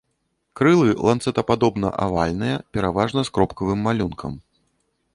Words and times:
Крылы 0.59 0.89
ланцэтападобна-авальныя, 1.07 2.57
пераважна 2.79 3.19
з 3.31 3.39
кропкавым 3.39 3.79
малюнкам. 3.91 4.33